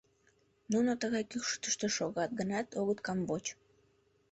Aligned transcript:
Нуно 0.71 0.91
тыгай 1.01 1.23
кӱкшытыштӧ 1.31 1.87
шогат 1.97 2.31
гынат, 2.39 2.67
огыт 2.79 2.99
камвоч. 3.05 3.45